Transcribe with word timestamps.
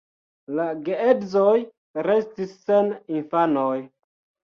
La 0.59 0.63
geedzoj 0.85 1.59
restis 2.07 2.55
sen 2.71 2.89
infanoj. 3.19 3.75